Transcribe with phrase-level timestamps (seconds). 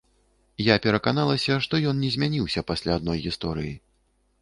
[0.67, 3.79] Я пераканалася, што ён не змяніўся пасля адной гісторыі.